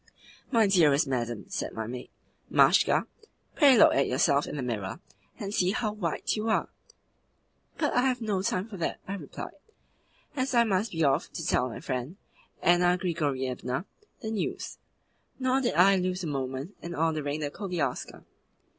[0.49, 2.09] 'My dearest madam,' said my maid,
[2.49, 3.05] Mashka,
[3.53, 4.99] 'pray look at yourself in the mirror,
[5.39, 6.69] and see how white you are.'
[7.77, 9.51] 'But I have no time for that,' I replied,
[10.35, 12.17] 'as I must be off to tell my friend,
[12.63, 13.85] Anna Grigorievna,
[14.21, 14.79] the news.'
[15.37, 18.25] Nor did I lose a moment in ordering the koliaska.